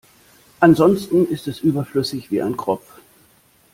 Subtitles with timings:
[0.61, 2.87] Ansonsten ist es überflüssig wie ein Kropf.